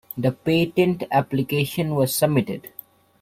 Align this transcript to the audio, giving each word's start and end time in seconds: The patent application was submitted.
The 0.17 0.31
patent 0.31 1.03
application 1.11 1.93
was 1.93 2.15
submitted. 2.15 2.71